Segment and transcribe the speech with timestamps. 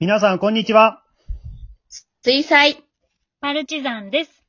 [0.00, 1.02] 皆さん、こんにちは。
[2.22, 2.84] 水彩。
[3.40, 4.44] パルチザンです。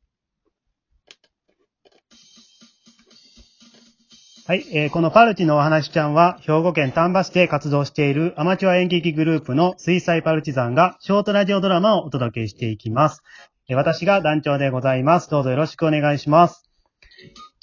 [4.46, 13.24] はい、えーこのパルチのお話ちゃんは、兵庫県丹波市で活動しているアマチュア演劇グループの水彩パルチザンが、ショートラジオドラマをお届けしていきます。
[13.68, 15.32] えー私が団長でございます。
[15.32, 16.70] どうぞよろしくお願いします。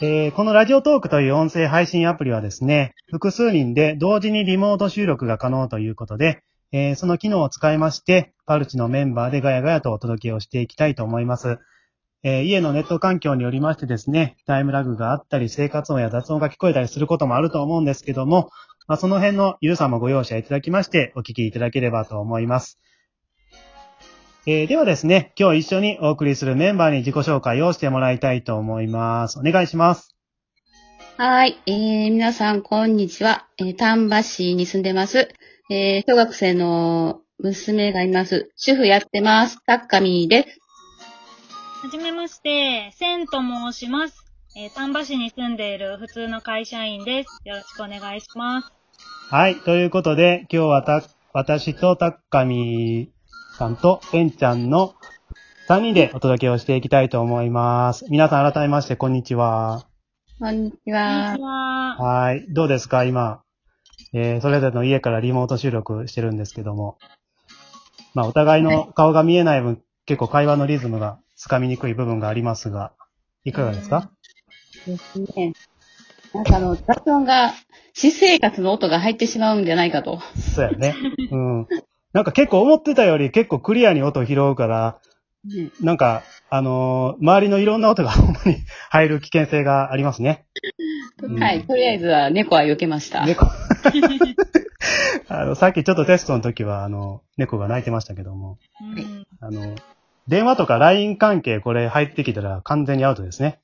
[0.03, 6.43] えーこのラジオトークという音声配信アプリはですね、複数人で同時にリモート収録が可能ということで、
[6.73, 11.59] えーその機能を使いまして、パルチのメンバーでガヤガヤとお届けをしていきたいと思います。
[12.23, 18.51] えー家のネット環境によりましてですね、タイムラグがあったり、生活音や雑音が聞こえたりすることもあると思うんですけども、
[18.89, 22.79] まあ、その辺のゆるさもご容赦いただきまして、お聞きいただければと思います。
[24.47, 29.39] えーではですね、今日一緒にお送りするメンバーに自己紹介をしてもらいたいと思います。
[29.39, 30.17] お願いします。
[31.17, 31.59] はい。
[31.67, 33.47] えー、皆さん、こんにちは。
[33.59, 35.29] えー、丹波市に住んでます。
[35.69, 38.53] えー、小学生の娘がいます。
[38.55, 39.59] 主婦やってます。
[39.67, 40.61] たっかみです。
[41.83, 44.25] はじめまして、センと申します。
[44.57, 47.41] えー丹波市に住んでいる普通の会社員です。
[47.45, 48.73] よろしくお願いします。
[49.29, 49.57] はい。
[49.57, 53.11] ということで、今日はた、私とたっかみ
[53.59, 54.95] さんとえんちゃんの
[55.69, 58.07] 3人でお届けをしていきたいと思います。
[58.09, 59.89] 皆さん改めまして、こんにちは。
[60.39, 60.93] こんにち。
[60.93, 61.97] は。
[61.99, 62.47] はい。
[62.51, 63.43] どうですか今、
[64.13, 66.99] えー、それぞれの家からリモート収録してるんですけども。
[68.15, 72.93] まあ、お互いの顔が見えない分、結構会話のリズムがつかみにくい部分がありますが、
[73.45, 74.11] いかがですか？
[74.87, 75.53] ですね。
[76.33, 77.53] なんかあの、雑音が、
[77.95, 80.21] 私生活の音が入ってしまうんじゃないかと。
[80.37, 80.95] そうやね。
[81.31, 81.67] うん。
[82.13, 85.16] なんか結構思ってたより結構クリアに音を拾うから、ね
[85.81, 88.59] なんか、あのー周りのいろんな音がほんまに
[88.91, 90.47] 入る危険性がありますね。
[91.23, 91.65] うんはい。
[91.65, 93.25] とりあえずは猫は避けました。
[93.25, 93.47] 猫。
[95.29, 99.75] あの、さっきちょっとテストの時は、あの、猫が鳴いてましたけども、うんあの、
[100.29, 103.61] 電話とか LINE 関係これ入ってきたら完全にアウトですね。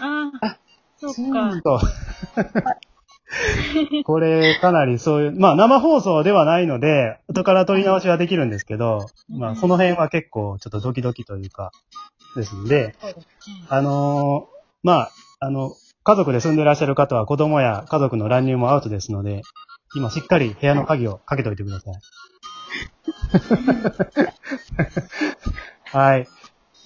[0.00, 0.58] ああ
[0.96, 1.60] そっか。
[1.62, 1.78] そう。
[4.04, 11.72] これかなりそういう、まあ生放送ではないので、後から取り直しはできるんですけど、まあその辺は結構ちょっとドキドキというか、
[12.34, 12.94] ですんで、
[13.68, 15.72] あのーまあ、あの、
[16.04, 19.42] 家族で住んでいらっしゃる方は子供や家族の乱入もアウトですので、
[19.94, 21.94] 今しっかり部屋の鍵をかけておいてください。
[25.96, 26.28] はい。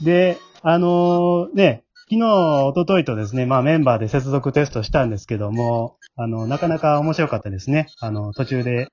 [0.02, 2.26] で、あのーね、昨日、
[2.68, 7.86] 一昨日とですね、まあメンバーで接続テストしたんですけども、あの、なかなか面白かったですね。
[8.00, 8.88] あの、途中で、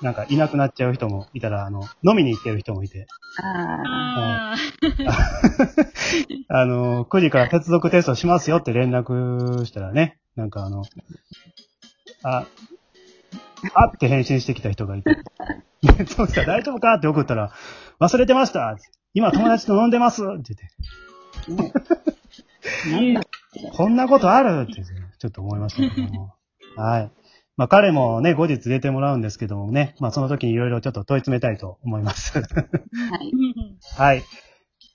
[0.00, 3.06] なんかいなくなっちゃう人もいたら、あの、飲みに行ってる人もいて、
[3.42, 4.56] ああ
[6.48, 10.84] あの、9時から接続テストしますよって連絡したらね、なんかあの、
[12.22, 12.46] あ、
[13.74, 15.14] あって返信してきた人がいて、
[15.82, 17.52] で そうしたら大丈夫かって送ったら、
[18.00, 18.78] 忘れてました。
[19.12, 20.24] 今友達と飲んでます。
[20.24, 20.54] って
[21.46, 22.09] 言って。
[23.72, 24.66] こんなことある？
[24.70, 24.82] って
[25.18, 26.34] ちょっと思いましたけども。
[26.76, 27.10] はい。
[27.56, 32.38] まあ彼もね、後日出てもらうんですけどもね、まあその時にいろいろちょっと問い詰めたいと思います。
[32.38, 32.44] はい。
[32.46, 34.22] ーはい。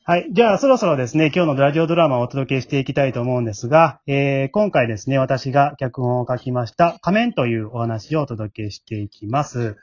[0.08, 0.30] はい。
[0.32, 9.78] じゃあ、そろそろですね、今日のラジオドラマをお届けしていきたいと思うんですが、えー、今回ですね、私が脚本を書きました、仮面というお話をお届けしていきます。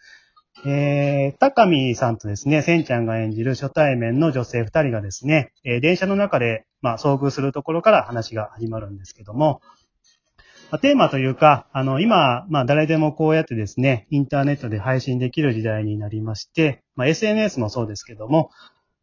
[0.64, 9.60] えー、高見さんとですね、せんちゃんが演じる初対面の女性二人がですね、えー電車の中で、まあ、遭遇するところから話が始まるんですけども、
[10.70, 18.50] まあ、テーマというか、あの、今、まあ、誰でもこうやってですね、インターネットで配信できる時代になりまして、まあ、SNS もそうですけども、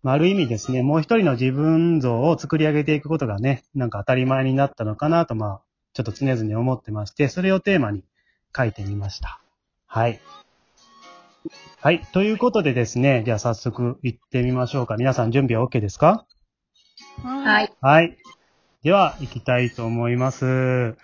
[0.01, 5.61] まあ、ある意味ですね、もう一人の自分像を作り上げていくことがね、なんか当たり前になったのかなと、まあ、
[5.93, 8.03] ちょっと常々思ってまして、それをテーマに
[8.55, 9.41] 書いてみました。
[9.85, 10.19] はい。
[11.81, 12.01] はい。
[12.13, 14.97] ということでですね、じゃあ早速行ってみましょうか。
[14.97, 16.25] 皆さん準備は OK ですか？
[17.23, 17.65] ははい。
[17.65, 17.69] い。
[17.79, 18.17] はい。
[18.83, 20.95] では、行きたいと思います。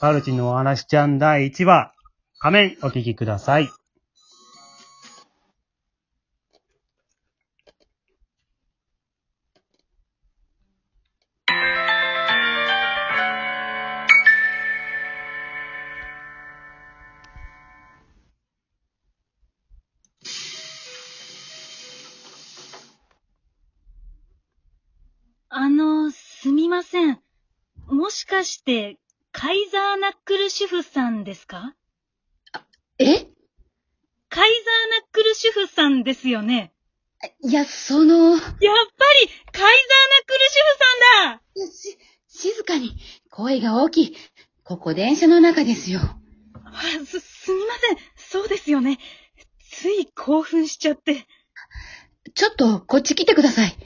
[0.00, 1.92] パルチのお話ちゃん第1話、
[2.38, 3.68] 仮面お聞きください。
[26.72, 27.20] ません。
[27.86, 28.98] もしかして、
[29.30, 31.74] カイザーナックル主婦さんですか？
[32.98, 33.04] え？
[33.04, 33.28] カイザーナッ
[35.12, 36.72] クル主婦さんですよね。
[37.44, 38.86] いや、その、やっぱり、カイ
[39.60, 41.98] ザーナックル主婦さんだし、
[42.28, 42.96] 静かに、
[43.30, 44.16] 声が大きい。
[44.64, 46.00] ここ電車の中ですよ。
[46.00, 47.98] あす、すみません。
[48.16, 48.98] そうですよね。
[49.70, 51.26] つい興奮しちゃって。
[52.34, 53.76] ちょっとこっち来てください。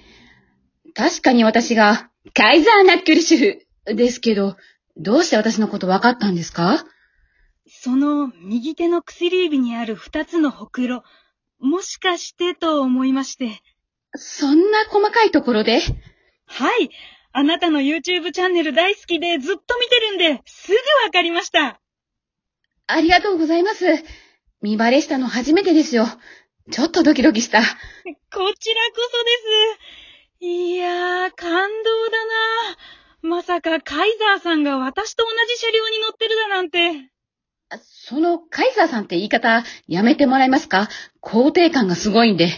[0.94, 4.56] 確かに私が、カイザーナックル主婦ですけど、
[4.96, 6.84] どうして私のこと分かったんですか？
[7.68, 11.02] その右手の薬指にある二つのほくろ、
[11.60, 13.60] もしかしてと思いまして。
[14.14, 15.80] そんな細かいところで？
[16.46, 16.90] はい。
[17.32, 21.80] あなたの YouTube チャンネル大好きでずっと見てるんで、すぐわかりました。
[22.86, 23.84] ありがとうございます。
[24.62, 26.06] 見バレしたの初めてですよ。
[26.70, 27.60] ちょっとドキドキした。
[27.60, 27.80] こちらこ
[28.32, 30.05] そです。
[30.40, 32.30] いやー、感動だな
[33.22, 37.10] まさかカイザーさんが私と同じ車両に乗ってるだなんて。
[37.82, 40.88] そのカイザーさんって言い方やめてもらえますか？
[41.22, 42.50] 肯定感がすごいんで。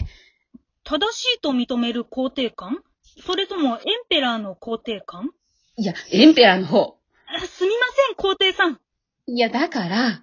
[0.83, 2.83] 正しいと認める肯定感？
[3.25, 5.31] それともエンペラーの肯定感？
[5.77, 6.97] いや、エンペラーの方。
[7.27, 8.79] あすみません、皇帝さん。
[9.27, 10.21] いや、だから、あ、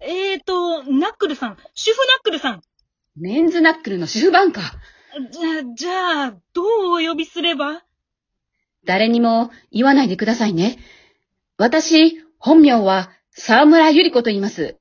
[0.00, 2.62] えーと、ナックルさん、主婦ナックルさん。
[3.16, 4.60] メンズナックルの主婦版か。
[5.30, 6.66] じゃ、じゃあ、どう
[7.02, 7.82] お呼びすれば？
[8.84, 10.78] 誰にも言わないでくださいね。
[11.58, 14.78] 私、本名は沢村ゆり子と言います。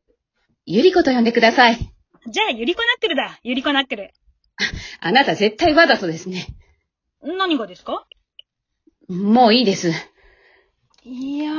[0.66, 1.78] ゆり子と呼んでください。
[2.28, 3.40] じゃあ、ゆりこナックルだ。
[3.44, 4.12] ゆりこナックル。
[5.00, 6.48] あなた絶対わざとですね。
[7.22, 8.06] 何がですか？
[9.08, 9.92] もういいです。
[11.04, 11.52] いや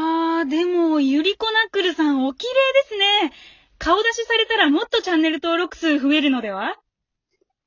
[0.44, 2.52] ー、でも、ゆりこナックルさんお綺麗
[2.84, 2.96] です
[3.26, 3.32] ね。
[3.78, 6.76] 顔出しされたらもっとチャンネル登録数増えるのでは？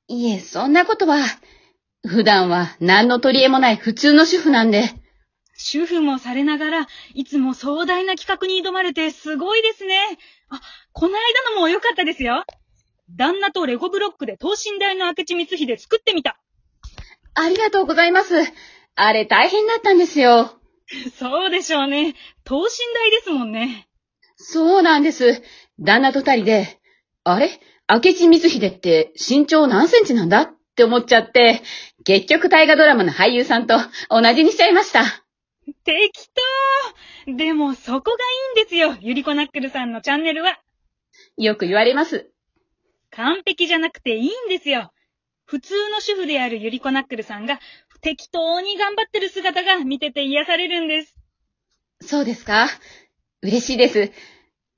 [0.07, 1.23] いえ、そんなことは。
[2.05, 4.89] 普段は何の取り柄もない普通の主婦なんで。
[5.55, 9.97] 主婦もされながら、いつも壮大な企画に挑まれてすごいですね。
[10.49, 10.59] あ、
[10.91, 12.43] この間のも良かったですよ。
[13.15, 16.37] 旦那とレゴブロックで等身大の明智光秀作ってみた。
[17.35, 18.35] ありがとうございます。
[18.95, 20.59] あれ大変だったんですよ。
[21.17, 22.15] そうでしょうね。
[22.43, 23.87] 等身大ですもんね。
[24.35, 25.41] そうなんです。
[25.79, 26.79] 旦那と二人で、
[27.23, 27.59] あれ？
[27.89, 31.61] 明智光秀って身長何センチなんだって思っちゃって、
[32.03, 33.77] 結局大河ドラマの俳優さんと
[34.09, 35.03] 同じにしちゃいました。
[35.83, 36.29] 適
[37.25, 38.17] 当でもそこが
[38.57, 38.97] いいんですよ。
[39.01, 40.59] ゆりこナックルさんのチャンネルは。
[41.37, 42.31] よく言われます。
[43.11, 44.91] 完璧じゃなくていいんですよ。
[45.45, 47.59] 普通の主婦であるゆりこナックルさんが
[48.01, 51.15] 適当に頑張ってる姿が見てて癒されるんです。
[52.01, 52.67] そうですか
[53.41, 54.11] 嬉しいです。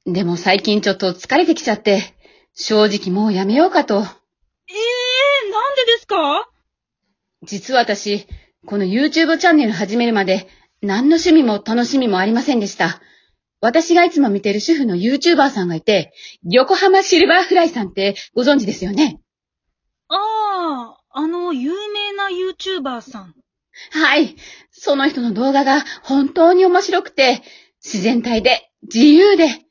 [0.05, 2.14] でも最近ちょっと疲れてきちゃって、
[2.57, 3.95] 正直もうやめようかと。
[3.95, 4.03] ええー、
[5.51, 6.49] なんでですか？
[7.43, 8.27] 実は私、
[8.65, 10.47] この YouTube チャンネル始めるまで、
[10.81, 13.01] 何の趣味も楽しみもありませんでした。
[13.59, 16.13] 私がいつも見てる主婦の YouTuber さんがいて、
[16.43, 19.19] 横浜シルバーフライさんってご存知ですよね？
[20.07, 23.35] ああ、あの有名な YouTuber さん。
[23.91, 24.37] はい。
[24.71, 27.41] その人の動画が本当に面白くて、
[27.83, 29.64] 自然体で自由で、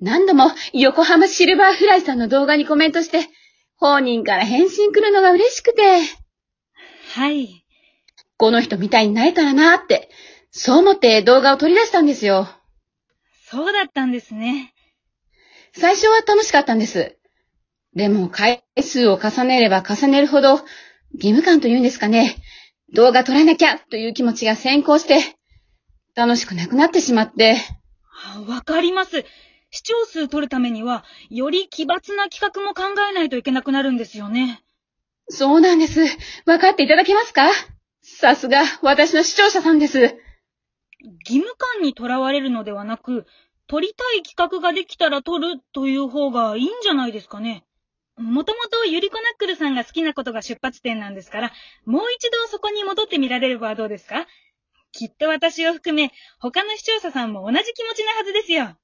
[0.00, 3.28] 何度も横浜シルバーフライさんの動画にコメントして、
[3.76, 5.82] 本人から返信来るのが嬉しくて、
[7.14, 7.64] はい。
[8.36, 10.10] この人みたいになれたらなーって、
[10.50, 12.48] そう思って動画を撮り出したんですよ。
[13.50, 14.72] そうだったんですね。
[15.72, 17.16] 最初は楽しかったんです。
[17.94, 20.60] でも回数を重ねれば重ねるほど、
[21.12, 22.36] 義務感というんですかね、
[22.94, 25.36] 動画撮らなきゃという気持ちが先行して、
[26.14, 27.56] 楽しくなくなってしまって、
[28.24, 29.24] あわかります。
[29.70, 34.62] 視聴数取るためには、より奇抜な企画も考えないといけなくなるんですよね。
[35.28, 36.00] そうなんです。
[36.44, 37.48] わかっていただけますか？
[38.02, 40.00] さすが、私の視聴者さんです。
[40.00, 43.26] 義務感にとらわれるのではなく、
[43.68, 47.64] 撮りたい企画ができたら撮るという方がいいんじゃないですかね。
[48.16, 51.52] もともとゆりこナックルさんが好きなことが出発点なんですから、
[51.86, 54.26] もう一度そこに戻ってみられればどうですか？
[54.90, 56.10] きっと私を含め、
[56.40, 58.76] 他の視聴者さんも同じ気持ちなはずですよ。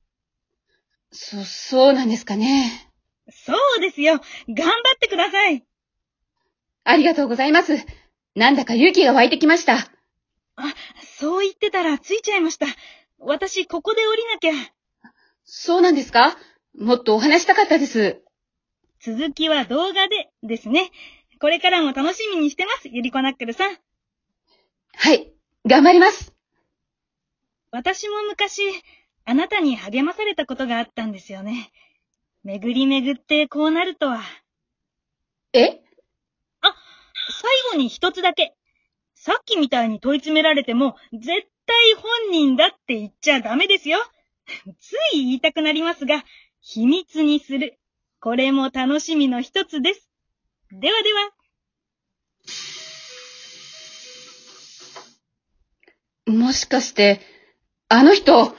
[1.18, 2.92] そ、そうなんですかね。
[3.30, 4.20] そうですよ。
[4.48, 5.64] 頑張ってください。
[6.84, 7.74] ありがとうございます。
[8.34, 9.76] なんだか勇気が湧いてきました。
[10.56, 10.74] あ、
[11.18, 12.66] そう言ってたらついちゃいました。
[13.18, 14.72] 私、ここで降りなきゃ。
[15.44, 16.36] そうなんですか？
[16.78, 18.22] もっとお話したかったです。
[19.00, 20.90] 続きは動画で、ですね。
[21.40, 23.76] これからも楽しみにしてます、ゆりこナックルさん。
[24.94, 25.32] はい、
[25.66, 26.34] 頑張ります。
[27.70, 28.62] 私も昔、
[29.28, 31.72] あなたに励まされたことがあったんですよね。
[32.44, 34.22] 巡り巡ってこうなるとは。
[35.52, 35.60] え？
[35.62, 35.82] 最
[37.72, 38.54] 後に一つだけ。
[39.14, 43.98] さっきみたいに問い詰められても、絶対本人だって言っちゃダメですよ。
[44.80, 46.24] つい言いたくなりますが、
[46.60, 47.80] 秘密にする。
[48.20, 50.08] これも楽しみの一つです。
[50.70, 51.12] ではで
[56.28, 56.36] は。
[56.36, 57.20] もしかして、
[57.88, 58.54] あの人、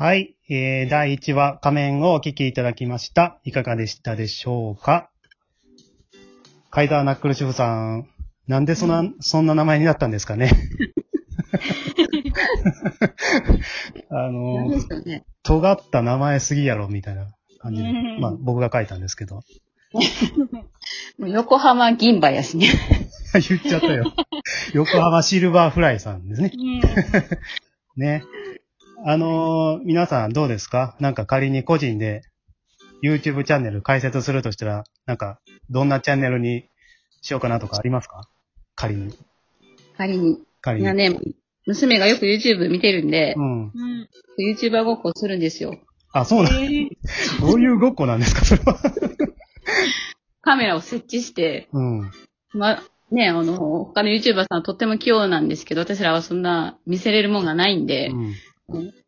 [0.00, 0.36] はい。
[0.48, 3.40] えー、第1話仮面をお聞きいただきました。
[3.42, 5.10] いかがでしたでしょうか？
[6.70, 8.06] カイザーナックル主婦さん、
[8.46, 10.52] なんでそんな、そんな名前になったんですかね？
[14.08, 14.70] あの
[15.04, 15.24] ね。
[15.42, 17.26] 尖った名前すぎやろ、みたいな
[17.58, 18.20] 感じでうん。
[18.20, 19.40] まあ、僕が書いたんですけど。
[21.18, 22.68] 横浜銀馬やしね。
[23.48, 24.12] 言っちゃったよ。
[24.74, 26.52] 横浜シルバーフライさんですね。
[26.56, 28.00] うん。
[28.00, 28.22] ね。
[29.04, 30.96] あのー皆さんどうですか？
[31.00, 32.22] なんか仮に個人で
[33.02, 35.40] YouTube チャンネル開設するとしたら、なんか
[35.70, 36.68] どんなチャンネルに
[37.22, 38.28] しようかなとかありますか？
[38.74, 39.14] 仮に。
[39.96, 40.38] 仮に。
[40.60, 40.82] 仮に。
[40.84, 41.16] いやね、
[41.66, 43.62] 娘がよく YouTube 見てるんでう、ん。
[43.64, 44.08] うん。
[44.38, 45.76] YouTuber ごっこするんですよ。
[46.12, 46.88] あ、そうなん、えー
[47.40, 48.44] どういうごっこなんですか？
[48.44, 48.78] それは。
[50.42, 52.10] カメラを設置して、うん。
[52.52, 58.34] ま、ね、あの、他の YouTuber さんはとっても器用なんですけど、私らはそんな見せれるもんがないんでう、ん。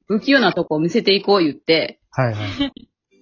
[0.06, 2.72] 不器用なとこを見せていこう言って、はいはい。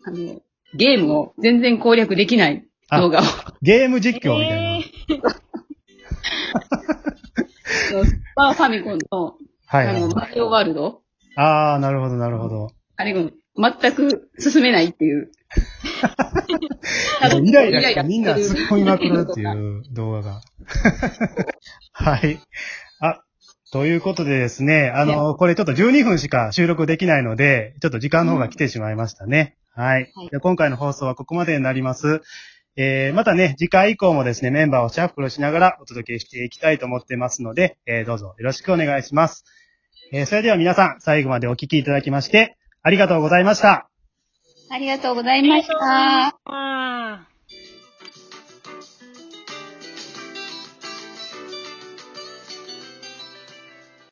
[0.07, 0.41] あの、
[0.75, 3.23] ゲームを全然攻略できない動画を、
[3.63, 4.77] ゲーム実況みたいな。
[4.77, 4.83] え
[7.89, 8.05] スー
[8.35, 9.35] パーファミコンの、
[9.67, 10.09] はいはいあの、。
[10.09, 11.03] マリオワールド
[11.37, 12.69] ああ、なるほどなるほど。
[12.97, 13.31] あれが
[13.81, 15.31] 全く進めないっていう。
[17.43, 20.41] イライラしてみんな突っ込みまくるっていう動画が。
[21.93, 22.41] はい。
[23.71, 29.57] あ、ということでですね、あの、これちょっと12分しか収録できないので、ちょっと時間の方が来てしまいましたね。
[29.75, 30.13] はい。
[30.15, 32.23] はいで今回の放送はここまでになります。
[32.77, 39.45] えー、またね、次回以降もですね、メンバーをシャッフルしながらお届けしていきたいと思ってますので、えー、どうぞよろしくお願いします。
[40.13, 43.91] えー、それでは皆さん、最後までお聞きいただきまして、ありがとうございました。
[44.71, 47.28] ありがとうございました。